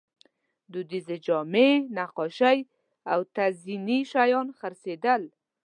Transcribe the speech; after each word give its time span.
دودیزې 0.71 1.17
جامې، 1.25 1.69
نقاشۍ 1.95 2.59
او 3.11 3.19
تزییني 3.35 3.99
شیان 4.11 4.47
خرڅېدل. 4.57 5.21